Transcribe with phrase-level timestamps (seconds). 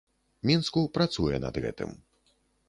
[0.49, 1.95] Мінску працуе над гэтым.